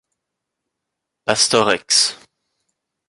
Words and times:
Pastor 1.27 1.69
Ex. 1.69 2.17